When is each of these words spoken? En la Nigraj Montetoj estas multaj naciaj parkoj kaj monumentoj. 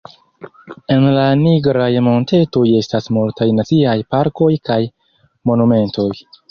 En 0.95 1.03
la 1.17 1.25
Nigraj 1.41 1.91
Montetoj 2.09 2.65
estas 2.81 3.13
multaj 3.19 3.51
naciaj 3.61 3.97
parkoj 4.17 4.53
kaj 4.71 4.83
monumentoj. 5.53 6.11